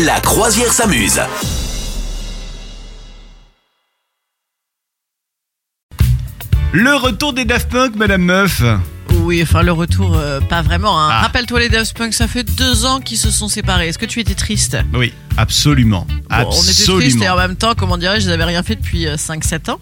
[0.00, 1.20] La croisière s'amuse.
[6.72, 8.62] Le retour des Daft Punk, Madame Meuf.
[9.22, 11.00] Oui, enfin le retour, euh, pas vraiment.
[11.00, 11.08] hein.
[11.12, 11.20] Ah.
[11.22, 13.88] Rappelle-toi les Daft Punk, ça fait deux ans qu'ils se sont séparés.
[13.88, 14.76] Est-ce que tu étais triste?
[14.94, 16.06] Oui, absolument.
[16.08, 16.98] Bon, On était absolument.
[17.00, 19.78] triste et en même temps, comment dirais-je, ils n'avaient rien fait depuis 5-7 ans.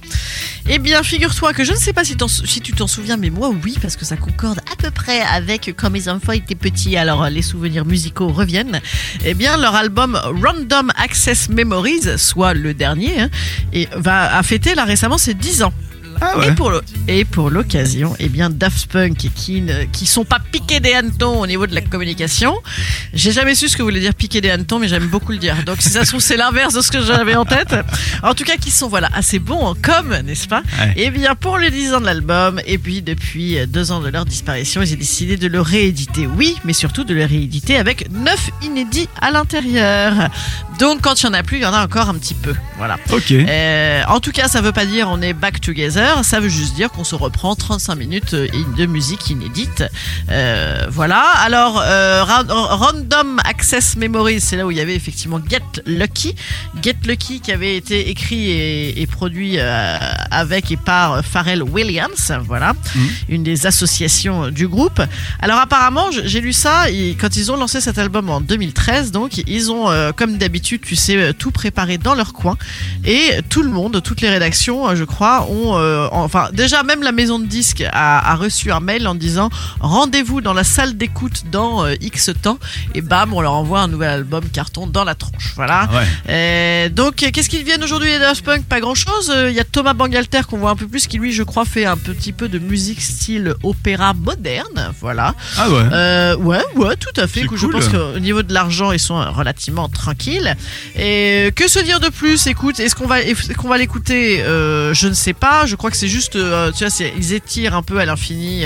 [0.68, 3.16] Eh bien, figure-toi que je ne sais pas si, t'en sou- si tu t'en souviens,
[3.16, 6.54] mais moi oui, parce que ça concorde à peu près avec quand mes enfants étaient
[6.54, 8.80] petits, alors euh, les souvenirs musicaux reviennent.
[9.24, 13.30] Eh bien, leur album Random Access Memories, soit le dernier, hein,
[13.72, 15.72] et va a fêté là récemment ses 10 ans.
[16.20, 20.24] Ah Et pour le- et pour l'occasion, eh bien Daft Punk qui ne qui sont
[20.24, 22.54] pas piqués des hannetons au niveau de la communication.
[23.14, 25.56] J'ai jamais su ce que voulait dire piquer des hannetons, mais j'aime beaucoup le dire.
[25.64, 27.74] Donc si ça se trouve c'est l'inverse de ce que j'avais en tête.
[28.22, 30.92] En tout cas, qui sont voilà assez bons en com, n'est-ce pas Ouais.
[30.96, 34.08] Eh bien pour les 10 ans de l'album et puis depuis euh, deux ans de
[34.08, 36.26] leur disparition, ils ont décidé de le rééditer.
[36.26, 40.12] Oui, mais surtout de le rééditer avec neuf inédits à l'intérieur.
[40.78, 42.54] Donc quand il y en a plus, il y en a encore un petit peu.
[42.78, 42.98] Voilà.
[43.12, 43.32] Ok.
[43.32, 46.74] Euh, en tout cas, ça veut pas dire on est back together, ça veut juste
[46.74, 49.84] dire qu'on se reprend 35 minutes euh, de musique inédite.
[50.30, 51.20] Euh, voilà.
[51.38, 56.34] Alors, euh, ra- Random Access Memories, c'est là où il y avait effectivement Get Lucky.
[56.82, 59.98] Get Lucky qui avait été écrit et, et produit euh,
[60.30, 63.08] avec et par Pharrell Williams, voilà, Mhm.
[63.28, 65.00] une des associations du groupe.
[65.40, 69.38] Alors apparemment, j'ai lu ça, et quand ils ont lancé cet album en 2013, donc
[69.46, 72.56] ils ont, euh, comme d'habitude, tu sais, euh, tout préparé dans leur coin.
[73.04, 77.02] Et tout le monde, toutes les rédactions, euh, je crois, ont, euh, enfin, déjà même
[77.02, 79.50] la maison de disques a, a reçu un mail en disant
[79.80, 82.58] rendez-vous dans la salle d'écoute dans euh, X temps.
[82.94, 85.52] Et bam, on leur envoie un nouvel album carton dans la tronche.
[85.56, 85.88] Voilà.
[85.92, 86.06] Ouais.
[86.28, 88.64] Euh, donc, qu'est-ce qu'ils viennent aujourd'hui les Daft Punk?
[88.64, 89.32] Pas grand-chose.
[89.48, 91.84] Il y a Thomas Bangalter qu'on voit un peu plus, qui lui, je crois, fait
[91.84, 94.92] un petit peu de musique style opéra moderne.
[95.00, 95.34] Voilà.
[95.56, 95.82] Ah ouais.
[95.92, 97.40] Euh, ouais, ouais, tout à fait.
[97.40, 97.72] Écoute, Je cool.
[97.74, 100.56] pense qu'au niveau de l'argent, ils sont relativement tranquilles.
[100.96, 102.46] Et que se dire de plus?
[102.46, 104.42] Écoute, est-ce qu'on va, est-ce qu'on va l'écouter?
[104.42, 105.66] Euh, Je ne sais pas.
[105.66, 108.64] Je crois que c'est juste, euh, tu vois, ils étirent un peu à l'infini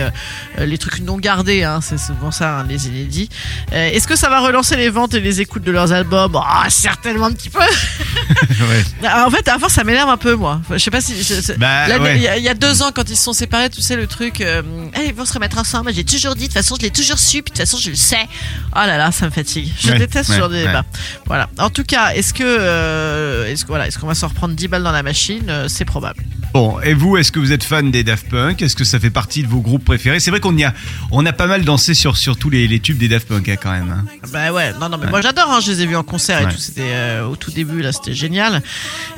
[0.58, 1.62] les trucs non gardés.
[1.64, 3.28] Hein, c'est souvent ça, hein, les inédits.
[3.72, 6.36] Est-ce que ça va relancer les ventes et les écoutes de leurs albums?
[6.36, 7.58] Ah, certainement un petit peu.
[8.60, 8.84] ouais.
[9.24, 10.60] En fait, à force, ça m'énerve un peu, moi.
[10.70, 11.14] Je sais pas si.
[11.58, 12.16] Bah, ouais.
[12.16, 13.96] il y, a- il y a deux ans, quand ils se sont séparés, tu sais,
[13.96, 14.62] le truc, euh,
[15.04, 15.92] ils vont se remettre ensemble.
[15.94, 17.90] J'ai toujours dit, de toute façon, je l'ai toujours su, puis de toute façon, je
[17.90, 18.26] le sais.
[18.72, 19.72] Oh là là, ça me fatigue.
[19.80, 20.84] Je Ouais, déteste ce genre de débat.
[21.26, 21.48] Voilà.
[21.58, 24.82] En tout cas, est-ce que, euh, est-ce voilà, est-ce qu'on va s'en reprendre 10 balles
[24.82, 25.44] dans la machine?
[25.48, 26.22] Euh, C'est probable.
[26.54, 28.62] Bon, et vous, est-ce que vous êtes fan des Daft Punk?
[28.62, 30.20] Est-ce que ça fait partie de vos groupes préférés?
[30.20, 30.72] C'est vrai qu'on y a,
[31.10, 33.56] on a pas mal dansé sur, sur tous les, les tubes des Daft Punk hein,
[33.60, 33.90] quand même.
[33.90, 34.04] hein.
[34.32, 36.44] Bah ouais, non, non, mais moi j'adore, hein, je les ai vus en concert et
[36.44, 36.52] Ouais.
[36.52, 38.62] tout, c'était euh, au tout début, là, c'était génial.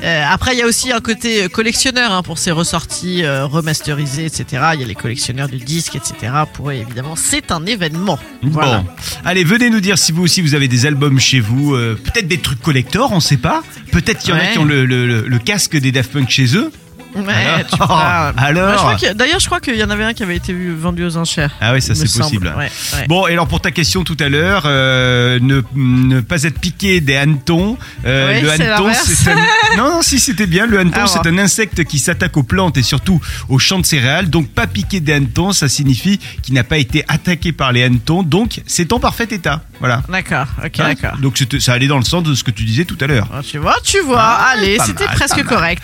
[0.03, 3.45] Euh, après, il y a aussi un côté euh, collectionneur hein, pour ces ressorties euh,
[3.45, 4.45] remasterisées, etc.
[4.73, 6.33] Il y a les collectionneurs de disques, etc.
[6.53, 8.17] Pour eux, évidemment, c'est un événement.
[8.41, 8.79] Voilà.
[8.79, 8.89] Bon,
[9.25, 12.39] allez, venez nous dire si vous aussi vous avez des albums chez vous, peut-être des
[12.39, 13.61] trucs collector, on sait pas.
[13.91, 14.53] Peut-être qu'il y en a Ouais.
[14.53, 16.71] qui ont le, le- le- le casque des Daft Punk chez eux.
[17.15, 18.33] Ouais, Alors tu parles.
[18.37, 21.17] Alors Bah, D'ailleurs, je crois qu'il y en avait un qui avait été vendu aux
[21.17, 21.51] enchères.
[21.61, 22.53] Ah oui, ça c'est possible.
[22.57, 23.07] Ouais, ouais.
[23.07, 27.01] Bon, et alors pour ta question tout à l'heure, euh, ne, ne pas être piqué
[27.01, 27.77] des hannetons.
[28.05, 29.35] Euh, Oui, le hanneton, c'est un...
[29.77, 30.65] Non, non, si c'était bien.
[30.65, 33.85] Le hanneton, Ah c'est un insecte qui s'attaque aux plantes et surtout aux champs de
[33.85, 34.29] céréales.
[34.29, 38.23] Donc pas piqué des hannetons, ça signifie qu'il n'a pas été attaqué par les hannetons.
[38.23, 39.61] Donc c'est en parfait état.
[39.79, 40.03] Voilà.
[40.09, 41.17] D'accord, ok, Hein d'accord.
[41.19, 43.27] Donc ça allait dans le sens de ce que tu disais tout à l'heure.
[43.33, 45.83] Ah, Tu vois, tu vois, Ah, allez, c'était presque correct.